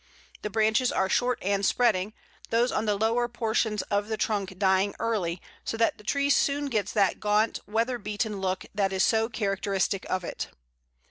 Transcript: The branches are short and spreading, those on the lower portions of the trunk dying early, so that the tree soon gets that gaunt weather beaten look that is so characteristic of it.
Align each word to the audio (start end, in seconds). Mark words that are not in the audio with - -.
The 0.41 0.49
branches 0.49 0.91
are 0.91 1.07
short 1.07 1.37
and 1.43 1.63
spreading, 1.63 2.13
those 2.49 2.71
on 2.71 2.85
the 2.85 2.95
lower 2.97 3.27
portions 3.27 3.83
of 3.83 4.07
the 4.07 4.17
trunk 4.17 4.57
dying 4.57 4.95
early, 4.97 5.39
so 5.63 5.77
that 5.77 5.99
the 5.99 6.03
tree 6.03 6.31
soon 6.31 6.69
gets 6.71 6.91
that 6.93 7.19
gaunt 7.19 7.59
weather 7.67 7.99
beaten 7.99 8.41
look 8.41 8.65
that 8.73 8.91
is 8.91 9.03
so 9.03 9.29
characteristic 9.29 10.07
of 10.09 10.23
it. 10.23 10.47